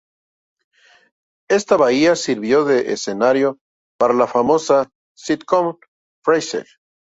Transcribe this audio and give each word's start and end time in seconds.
Esta 1.47 1.77
bahía 1.77 2.15
sirvió 2.15 2.65
de 2.65 2.91
escenario 2.91 3.59
para 3.99 4.15
la 4.15 4.25
famosa 4.25 4.89
"sitcom" 5.15 5.77
"Frasier". 6.25 6.65